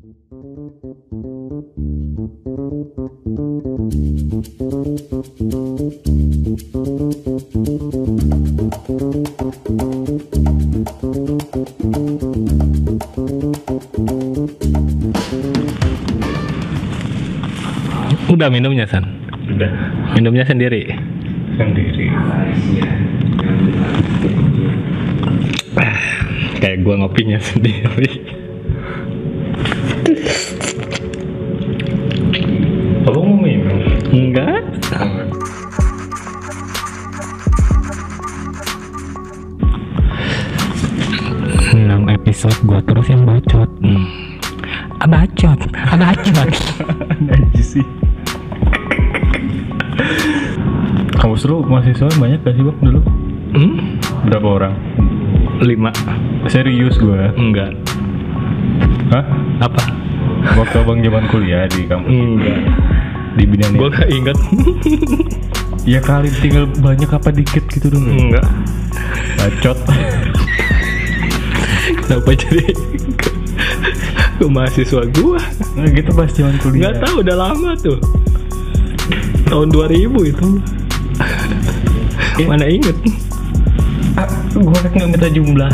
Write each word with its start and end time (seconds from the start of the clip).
Udah 0.00 0.08
minumnya 18.48 18.88
San? 18.88 19.04
Udah 19.52 19.68
Minumnya 20.16 20.48
sendiri? 20.48 20.88
sendiri. 21.60 22.08
Kayak 26.60 26.88
gua 26.88 27.04
ngopinya 27.04 27.36
sendiri. 27.52 28.19
Ah, 45.00 45.08
bacot, 45.08 45.56
ah, 45.80 45.96
bacot. 45.96 46.60
Najis 47.24 47.80
sih. 47.80 47.86
Kampus 51.16 51.48
lu 51.48 51.64
mahasiswa 51.64 52.04
banyak 52.20 52.44
gak 52.44 52.52
sih 52.52 52.64
bang 52.68 52.78
dulu? 52.84 53.00
hmm? 53.56 53.72
Berapa 54.28 54.48
orang? 54.60 54.74
5 55.64 56.52
Serius 56.52 57.00
gue? 57.00 57.32
Enggak. 57.32 57.72
Hah? 59.08 59.24
Apa? 59.64 59.82
Waktu 60.60 60.76
abang 60.84 61.00
zaman 61.00 61.24
kuliah 61.32 61.64
di 61.68 61.88
kampus 61.88 62.12
Enggak. 62.12 62.58
di 63.40 63.44
bidang 63.48 63.72
Gua 63.80 63.88
gak 63.88 64.08
inget. 64.12 64.36
Ya 65.88 66.04
kali 66.04 66.28
tinggal 66.44 66.68
banyak 66.76 67.08
apa 67.08 67.32
dikit 67.32 67.64
gitu 67.72 67.88
dong 67.88 68.04
Enggak. 68.04 68.44
Bacot 69.40 69.80
Kenapa 72.04 72.30
jadi 72.36 72.68
ke, 74.40 74.48
mahasiswa 74.48 75.04
gua? 75.20 75.36
Nah 75.76 75.88
gitu 75.92 76.10
pas 76.16 76.32
zaman 76.32 76.56
kuliah 76.64 76.88
Nggak 76.88 76.94
tahu 77.04 77.14
udah 77.20 77.36
lama 77.36 77.70
tuh. 77.76 78.00
Tahun 79.44 79.68
2000 79.68 80.32
itu. 80.32 80.48
Mana 82.48 82.64
inget? 82.64 82.96
ah, 84.16 84.24
Gue 84.56 84.72
kan 84.72 84.90
gak 84.96 85.08
minta 85.12 85.28
jumlah 85.28 85.68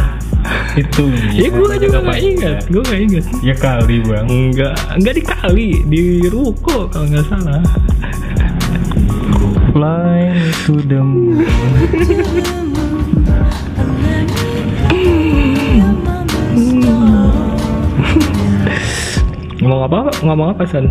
Itu 0.75 1.07
Ya 1.39 1.47
gua 1.55 1.79
juga 1.79 2.03
nggak 2.03 2.21
inget. 2.21 2.59
Gua 2.67 2.83
nggak 2.83 3.01
inget. 3.07 3.25
Ya 3.47 3.55
kali 3.55 4.03
bang 4.03 4.27
Enggak, 4.27 4.75
enggak 4.99 5.15
dikali 5.15 5.87
di 5.87 6.27
ruko 6.27 6.91
kalau 6.91 7.07
nggak 7.07 7.23
salah. 7.31 7.63
Fly 9.71 10.35
to 10.67 10.75
the 10.83 10.99
moon 10.99 11.47
Ngomong 19.67 19.83
apa? 19.91 19.99
Ngomong 20.23 20.49
apa 20.55 20.63
San? 20.63 20.87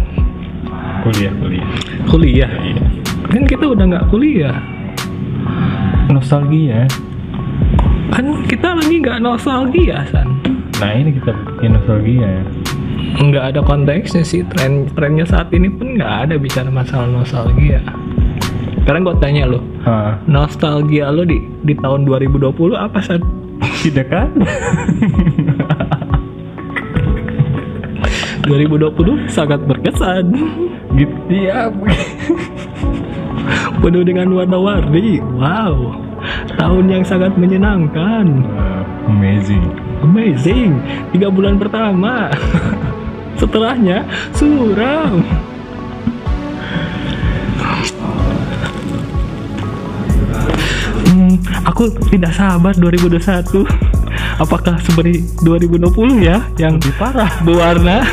Kuliah 1.08 1.32
kuliah 1.40 1.68
Kuliah. 2.12 2.52
Iya 2.52 2.84
Kan 3.32 3.48
kita 3.48 3.72
udah 3.72 3.88
nggak 3.88 4.06
kuliah. 4.12 4.60
Nostalgia 6.12 6.84
Kan 8.12 8.44
kita 8.52 8.76
lagi 8.76 9.00
nggak 9.00 9.24
nostalgia 9.24 10.04
San. 10.12 10.44
Nah 10.84 10.92
ini 10.92 11.16
kita 11.16 11.32
bikin 11.56 11.80
nostalgia 11.80 12.28
ya 12.28 12.44
Nggak 13.16 13.44
ada 13.56 13.60
konteksnya 13.64 14.28
sih 14.28 14.44
tren 14.44 14.92
trennya 14.92 15.24
saat 15.24 15.48
ini 15.56 15.72
pun 15.72 15.96
nggak 15.96 16.28
ada 16.28 16.36
bicara 16.36 16.68
masalah 16.68 17.08
nostalgia. 17.08 17.80
Sekarang 18.84 19.08
gue 19.08 19.16
tanya 19.24 19.48
lo, 19.48 19.64
nostalgia 20.28 21.16
lo 21.16 21.24
di 21.24 21.40
di 21.64 21.80
tahun 21.80 22.04
2020 22.04 22.76
apa 22.76 23.00
San? 23.00 23.24
Tidak 23.88 24.08
kan? 24.12 24.36
2020 28.48 29.30
sangat 29.30 29.60
berkesan. 29.66 30.26
gitu 30.96 31.34
ya 31.50 31.70
penuh 33.84 34.02
dengan 34.02 34.32
warna-warni. 34.34 35.22
Wow, 35.38 36.00
tahun 36.58 36.86
yang 36.90 37.04
sangat 37.06 37.38
menyenangkan. 37.38 38.26
Amazing 39.06 39.86
Amazing, 40.06 40.78
tiga 41.16 41.34
bulan 41.34 41.58
pertama. 41.58 42.30
Setelahnya 43.42 44.06
suram. 44.38 45.26
Hmm, 51.10 51.36
aku 51.66 51.90
tidak 52.14 52.38
sabar 52.38 52.78
2021. 52.78 54.05
Apakah 54.36 54.76
seperti 54.84 55.24
2020 55.48 56.20
ya 56.20 56.44
yang 56.60 56.76
Lebih 56.76 56.96
parah 57.00 57.32
berwarna? 57.40 58.04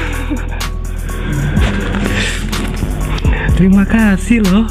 Terima 3.59 3.83
kasih 3.83 4.47
loh 4.47 4.67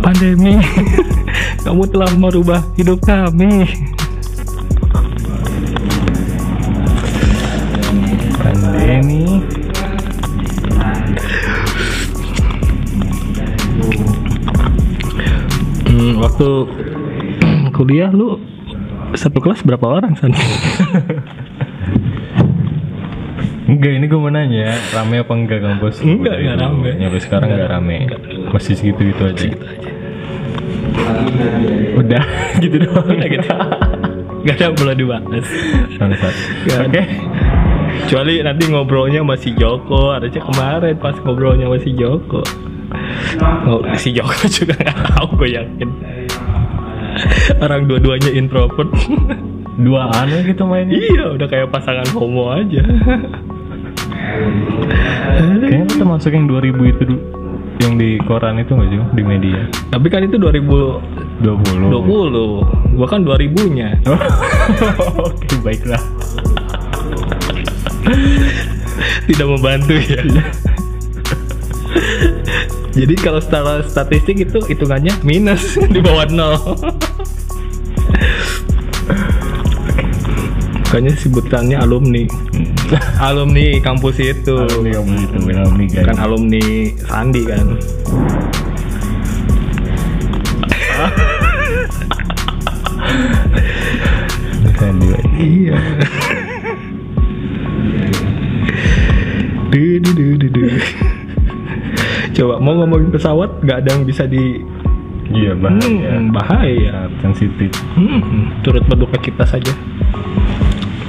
pandemi. 0.00 0.56
Kamu 1.64 1.84
telah 1.92 2.08
merubah 2.16 2.64
hidup 2.80 3.04
kami. 3.04 3.68
Pandemi 8.40 9.44
Hmm, 15.90 16.16
waktu 16.16 16.48
kuliah 17.76 18.08
lu 18.08 18.49
satu 19.14 19.38
kelas 19.42 19.62
berapa 19.66 19.86
orang 19.86 20.14
san? 20.18 20.30
Enggak 23.70 23.92
ini 24.02 24.10
gue 24.10 24.18
mau 24.18 24.34
nanya 24.34 24.74
Rame 24.90 25.22
apa 25.22 25.30
enggak 25.30 25.62
kampus 25.62 26.02
Enggak, 26.02 26.42
enggak 26.42 26.58
rame. 26.58 26.90
Nyampe 26.98 27.18
sekarang 27.22 27.54
enggak 27.54 27.70
rame 27.70 27.96
Masih 28.50 28.74
segitu-gitu 28.74 29.22
aja 29.22 29.46
Udah 31.94 32.24
gitu 32.62 32.76
doang 32.82 33.06
Udah 33.14 33.28
gitu. 33.30 33.46
Gak 34.40 34.56
ada 34.56 34.72
perlu 34.72 34.94
dibahas. 34.96 35.46
Gak 36.00 36.88
Oke 36.88 36.96
ada. 36.96 37.02
Kecuali 38.00 38.40
nanti 38.40 38.62
ngobrolnya 38.72 39.20
masih 39.20 39.52
Joko. 39.52 40.16
Harusnya 40.16 40.40
kemarin 40.40 40.96
pas 40.96 41.12
ngobrolnya 41.20 41.68
masih 41.68 41.92
Joko. 41.92 42.40
Oh, 43.68 43.84
si 44.00 44.16
Joko 44.16 44.32
juga 44.56 44.74
nggak 44.80 44.96
tahu 45.12 45.26
gue 45.44 45.48
yakin. 45.60 45.88
Orang 47.60 47.88
dua-duanya 47.88 48.30
introvert. 48.32 48.90
Dua 49.80 50.12
aneh 50.12 50.44
gitu 50.44 50.68
mainnya 50.68 50.92
iya, 50.92 51.32
udah 51.32 51.48
kayak 51.48 51.72
pasangan 51.72 52.04
homo 52.12 52.52
aja. 52.52 52.84
Kayaknya 55.60 55.86
kita 55.90 56.04
masuk 56.04 56.30
yang 56.32 56.46
2000 56.46 56.92
itu 56.92 57.02
dulu 57.06 57.20
Yang 57.80 57.92
di 57.96 58.10
koran 58.28 58.60
itu 58.60 58.72
nggak 58.76 58.88
sih 58.92 58.98
Di 59.16 59.22
media 59.24 59.60
Tapi 59.90 60.06
kan 60.12 60.20
itu 60.24 60.36
2020. 60.36 61.40
20 61.40 62.96
Gua 62.96 63.06
kan 63.08 63.20
2000-nya. 63.24 63.88
Oh, 65.00 65.30
Oke 65.32 65.56
baiklah 65.64 66.02
Tidak 69.26 69.46
membantu 69.46 69.94
ya. 69.94 70.22
Jadi 72.90 73.14
kalau 73.22 73.38
secara 73.38 73.86
statistik 73.86 74.42
itu 74.42 74.58
hitungannya 74.66 75.14
minus 75.22 75.78
di 75.78 76.02
bawah 76.02 76.26
nol. 76.26 76.58
Makanya 80.90 81.14
sebutannya 81.22 81.78
alumni. 81.78 82.26
alumni 83.30 83.78
kampus 83.78 84.18
itu. 84.18 84.58
Alumni 84.58 84.98
kamu 84.98 85.22
itu 85.22 85.38
Alumni 85.54 85.86
guys 85.86 86.02
Bukan 86.02 86.18
alumni 86.18 86.90
Sandi 87.06 87.46
kan. 87.46 87.62
Sandi 94.82 95.06
Iya. 95.38 95.78
Duh, 99.70 100.02
duh, 100.02 100.34
duh, 100.42 100.50
duh. 100.50 100.74
Coba 102.34 102.58
mau 102.58 102.74
ngomongin 102.82 103.14
pesawat 103.14 103.62
nggak 103.62 103.86
ada 103.86 103.94
yang 103.94 104.02
bisa 104.02 104.26
di 104.26 104.58
Iya 105.30 105.54
bahaya 105.54 106.10
Hmm, 106.18 106.34
bahaya. 106.34 106.90
Sangat 106.90 107.12
sensitif 107.22 107.70
Hmm, 107.94 108.50
turut 108.66 108.82
berduka 108.90 109.14
kita 109.22 109.46
saja. 109.46 109.70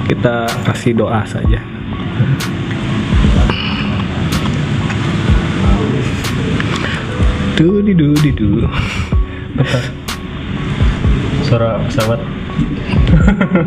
Kita 0.05 0.45
kasih 0.67 0.93
doa 0.93 1.25
saja. 1.25 1.57
Duh, 7.57 7.81
di 7.81 7.93
duh, 7.93 8.13
di 8.21 8.31
duh. 8.33 8.65
Bentar. 9.57 9.83
Suara 11.45 11.77
pesawat 11.85 12.19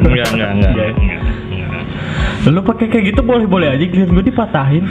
Enggak, 0.00 0.28
enggak, 0.34 0.50
enggak. 0.54 0.72
Enggak. 0.72 0.90
enggak, 0.94 1.20
enggak. 1.50 1.84
Lu 2.54 2.60
pakai 2.62 2.86
kayak 2.88 3.04
gitu 3.12 3.20
boleh-boleh 3.26 3.68
aja 3.74 3.84
giliran 3.84 4.14
gue 4.14 4.24
dipatahin. 4.30 4.84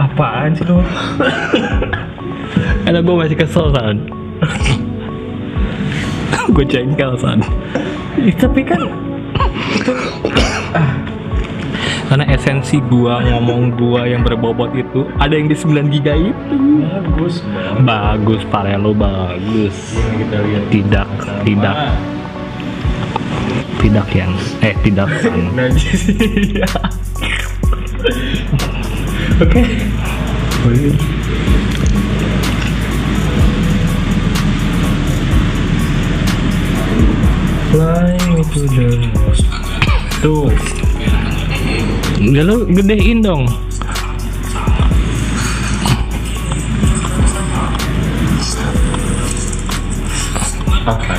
Apaan 0.00 0.56
sih 0.56 0.64
lu? 0.66 0.80
Karena 2.82 3.00
gue 3.00 3.14
masih 3.14 3.36
kesel 3.38 3.70
san 3.74 4.21
Gue 6.54 6.66
jengkel 6.66 7.18
san 7.18 7.42
Ih, 8.18 8.34
tapi 8.36 8.66
kan 8.66 8.82
Karena 12.12 12.28
esensi 12.28 12.76
gua 12.92 13.24
ngomong 13.24 13.72
gua 13.80 14.04
yang 14.04 14.20
berbobot 14.20 14.76
itu 14.76 15.08
Ada 15.16 15.32
yang 15.32 15.48
di 15.48 15.56
9 15.56 15.88
giga 15.88 16.12
itu 16.12 16.84
bagus 16.84 17.40
bang. 17.40 17.88
Bagus 17.88 18.44
pare 18.52 18.76
lo 18.76 18.92
bagus 18.92 19.96
Ini 19.96 20.14
kita 20.26 20.36
lihat. 20.44 20.62
Tidak 20.68 21.08
Tidak 21.46 21.76
Tidak 23.80 24.06
yang 24.12 24.32
Eh 24.60 24.76
tidak 24.84 25.08
ya. 26.52 26.68
Oke. 29.42 29.62
Boleh. 30.62 30.94
Tuh. 40.22 40.50
Udah 42.22 42.42
lo 42.46 42.62
gedein 42.70 43.18
dong 43.18 43.50
Apa? 50.82 51.14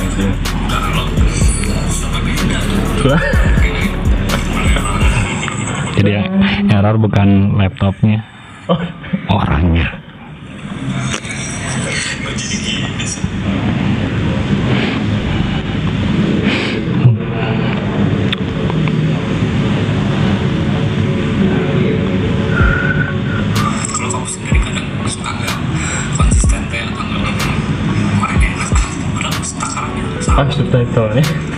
Jadi 5.94 6.10
yang 6.12 6.28
error 6.72 6.96
bukan 6.96 7.56
laptopnya 7.60 8.24
Oh, 8.68 8.80
Orangnya 9.28 10.03
takarannya 30.34 30.34
sama 30.34 30.42
ah 30.42 30.50
subtitle-nya. 30.50 31.22
terus 31.22 31.53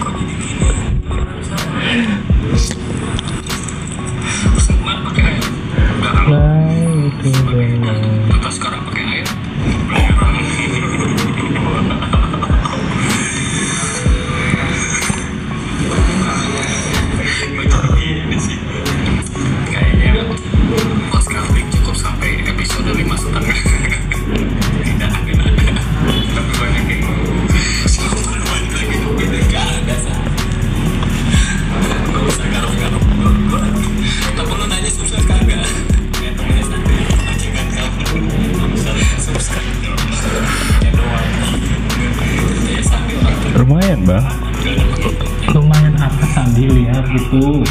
gitu. 47.16 47.64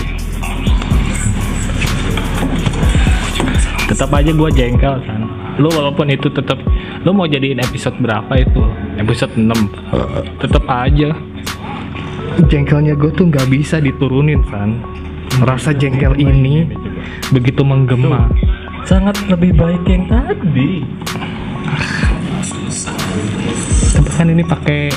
Tetap 3.85 4.09
aja 4.17 4.33
gua 4.33 4.49
jengkel 4.49 4.97
kan 5.05 5.21
Lu 5.61 5.69
walaupun 5.69 6.09
itu 6.09 6.27
tetap 6.33 6.57
Lu 7.05 7.13
mau 7.13 7.29
jadiin 7.29 7.61
episode 7.61 7.95
berapa 8.01 8.33
itu? 8.41 8.65
Episode 8.97 9.37
6 9.37 10.41
Tetap 10.41 10.65
aja. 10.65 11.13
Jengkelnya 12.49 12.97
gue 12.99 13.13
tuh 13.15 13.31
nggak 13.31 13.47
bisa 13.47 13.79
diturunin 13.79 14.41
San. 14.49 14.81
Rasa 15.45 15.71
jengkel 15.71 16.17
ini 16.17 16.65
Begitu 17.29 17.61
menggema. 17.61 18.27
Sangat 18.83 19.21
lebih 19.29 19.53
baik 19.53 19.85
yang 19.85 20.09
tadi. 20.09 20.83
Tapi 23.95 24.09
kan 24.11 24.27
ini 24.27 24.43
pakai 24.43 24.91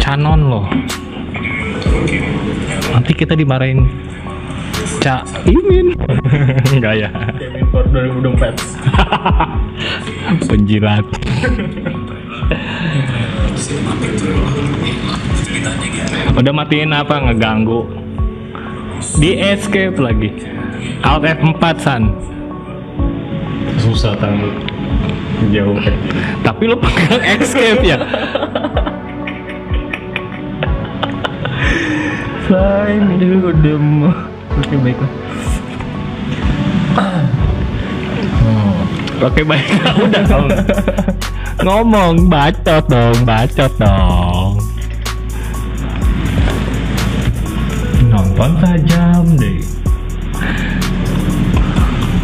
Canon 0.00 0.40
loh 0.48 0.66
Nanti 2.92 3.12
kita 3.16 3.34
dimarahin 3.34 3.88
Cak 5.02 5.26
Imin. 5.50 5.98
Enggak 6.74 6.94
ya. 6.94 7.10
Kevin 7.34 7.66
for 7.74 7.82
2024. 7.90 8.54
Penjilat. 10.50 11.06
Udah 16.38 16.52
matiin 16.54 16.94
apa? 16.94 17.18
Ngeganggu. 17.18 17.82
Di 19.18 19.34
escape 19.42 19.98
lagi. 19.98 20.30
Alt 21.02 21.26
F4 21.26 21.64
San. 21.82 22.02
Susah 23.82 24.14
tahu. 24.22 24.54
Jauh. 25.50 25.74
Tapi 26.46 26.62
lu 26.70 26.78
pegang 26.78 27.18
escape 27.26 27.82
ya 27.82 27.98
Flying 32.52 33.16
to 33.16 33.48
the 33.64 33.80
moon. 33.80 34.12
Oke 34.60 34.76
baiklah. 34.84 35.08
Oke 39.24 39.40
baik 39.40 39.72
udah 40.04 40.24
Ngomong 41.64 42.28
bacot 42.28 42.84
dong 42.92 43.16
Bacot 43.24 43.72
dong 43.80 44.60
Nonton 48.12 48.52
sajam 48.60 49.24
deh. 49.40 49.56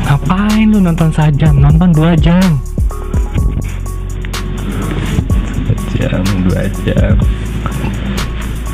Ngapain 0.05 0.67
lu 0.69 0.85
nonton 0.85 1.09
sajam 1.09 1.57
Nonton 1.57 1.89
dua 1.97 2.13
jam 2.21 2.61
jam 5.97 6.21
dua 6.45 6.69
jam. 6.85 7.17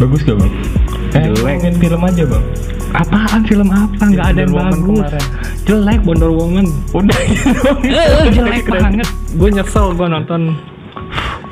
Bagus 0.03 0.27
gak 0.27 0.35
bang? 0.43 0.84
Eh, 1.15 1.23
Jelek. 1.25 1.39
ngomongin 1.39 1.75
film 1.77 2.01
aja 2.03 2.23
bang. 2.25 2.45
Apaan 2.93 3.43
film 3.43 3.69
apa 3.69 4.03
nggak 4.05 4.27
ada 4.29 4.41
yang 4.41 4.53
Woman 4.53 4.71
bagus 4.73 4.99
kemarin. 5.03 5.25
Jelek 5.65 6.01
Wonder 6.05 6.31
Woman 6.31 6.67
Udah 6.93 7.21
gitu. 7.25 7.71
Eh, 7.91 8.31
jelek 8.31 8.65
banget 8.69 9.07
gue 9.33 9.51
nyesel 9.51 9.87
gue 9.93 10.07
nonton 10.07 10.41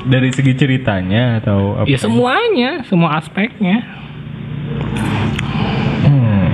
Dari 0.03 0.29
segi 0.29 0.51
ceritanya 0.53 1.39
atau 1.39 1.75
apa? 1.75 1.85
ya 1.85 1.95
semuanya 1.97 2.83
semua 2.85 3.15
aspeknya 3.17 3.83
Hmm. 6.03 6.47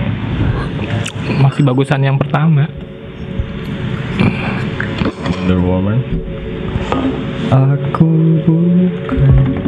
masih 1.40 1.62
bagusan 1.64 2.02
yang 2.02 2.16
pertama 2.16 2.66
Wonder 5.28 5.60
Woman. 5.60 5.98
Aku 7.50 8.10
bukan. 8.42 9.59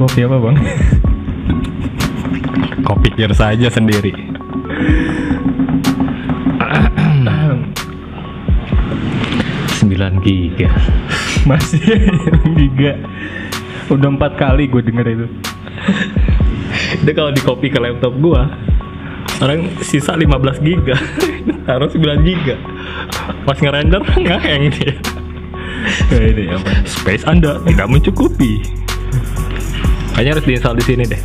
Kopi 0.00 0.24
apa 0.24 0.36
bang? 0.40 0.56
kau 2.88 2.96
pikir 3.04 3.28
saja 3.36 3.68
sendiri 3.68 4.16
9 10.00 10.24
giga 10.24 10.70
Masih 11.48 11.80
giga. 12.56 12.96
Udah 13.92 14.08
empat 14.12 14.36
kali 14.40 14.68
gue 14.68 14.82
denger 14.84 15.06
itu. 15.08 15.26
itu 16.90 17.10
kalau 17.16 17.32
di 17.32 17.42
copy 17.42 17.66
ke 17.70 17.78
laptop 17.80 18.12
gua 18.18 18.50
orang 19.40 19.72
sisa 19.80 20.18
15 20.18 20.60
giga 20.60 20.96
taruh 21.66 21.88
9 21.88 22.28
giga 22.28 22.60
pas 23.48 23.56
ngerender 23.56 24.02
ngeheng 24.20 24.68
dia 24.74 24.92
Kayak 26.12 26.36
ini 26.36 26.44
apa? 26.52 26.70
space 26.84 27.24
anda 27.24 27.56
tidak 27.64 27.88
mencukupi 27.88 28.60
kayaknya 30.20 30.36
harus 30.36 30.48
diinstal 30.52 30.76
di 30.76 30.84
sini 30.84 31.04
deh 31.08 31.22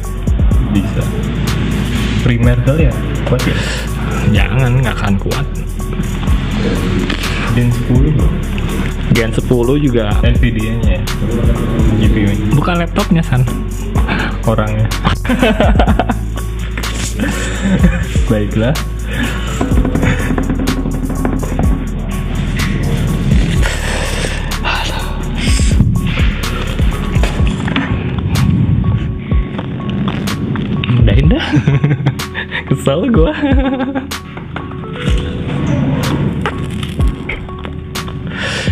Bisa. 0.72 1.04
Primer 2.24 2.56
kali 2.64 2.88
ya? 2.88 2.96
Kuat 3.28 3.44
ya? 3.44 3.58
jangan 4.32 4.72
nggak 4.80 4.96
akan 4.96 5.14
kuat 5.20 5.44
Gen 7.60 7.68
10 7.92 8.16
bro. 8.16 8.30
Gen 9.12 9.36
10 9.36 9.52
juga 9.84 10.16
Nvidia-nya 10.24 11.00
ya. 11.00 11.04
GPU-nya. 12.00 12.56
bukan 12.56 12.76
laptopnya 12.80 13.20
san 13.20 13.44
Orangnya. 14.48 14.88
Baiklah. 18.32 18.72
Kesel 32.86 33.10
gua. 33.10 33.34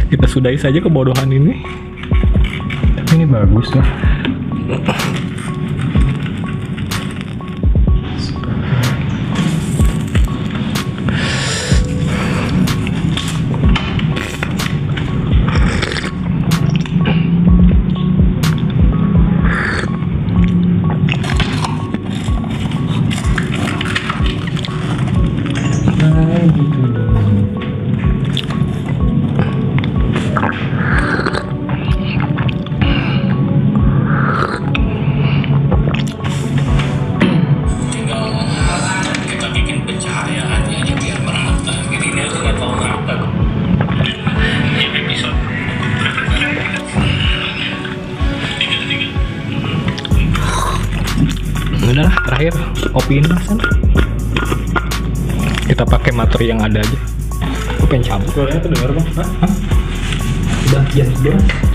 Kita 0.06 0.26
sudahi 0.30 0.54
saja 0.54 0.78
kebodohan 0.78 1.34
ini. 1.34 1.66
Tapi 2.94 3.10
ini 3.18 3.26
bagus 3.26 3.74
lah. 3.74 3.90
Lah 52.94 53.42
sana. 53.42 53.66
Kita 55.66 55.82
pakai 55.82 56.14
materi 56.14 56.54
yang 56.54 56.62
ada 56.62 56.78
aja. 56.78 57.00
Gue 57.82 57.88
pengen 57.90 58.06
cabut. 58.06 58.30
Suaranya 58.38 58.62
kedengar 58.62 58.90
bang? 58.94 59.08
Hah? 59.18 59.52
Udah 60.70 60.84
jam 60.94 61.08
11. 61.10 61.73